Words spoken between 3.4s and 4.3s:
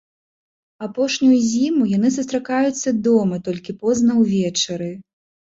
толькі позна